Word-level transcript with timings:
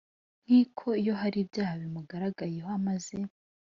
nkiko 0.45 0.87
iyo 1.01 1.13
hari 1.21 1.37
ibyaha 1.43 1.73
bimugaragayeho 1.81 2.69
amaze 2.79 3.15